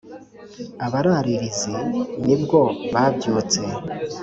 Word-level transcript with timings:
Abararirizi 0.85 1.75
ni 2.25 2.35
bwo 2.41 2.61
babyutse, 2.93 3.61